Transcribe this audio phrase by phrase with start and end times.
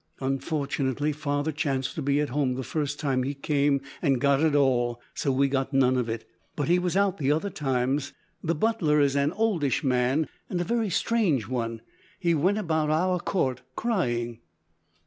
[0.19, 4.55] Unfortunately father chanced to be at home the first time he came and got it
[4.55, 6.27] all, so we got none of it.
[6.55, 8.11] But he was out the other times.
[8.43, 11.81] The butler is an oldish man, and a very strange one.
[12.19, 14.39] He went about our court crying."